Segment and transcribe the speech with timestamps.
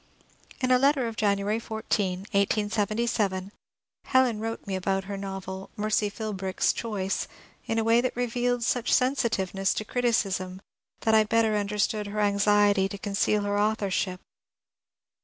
[0.63, 3.51] "In a letter of January 14, 1877,
[4.05, 7.27] Helen wrote me about her [novel," Mercy Philbrick's Choice,"
[7.67, 10.59] in a ¥ray that revealed such sensitiveness to criticism
[11.01, 14.21] that I better understood her anxiety to conceal her authorship.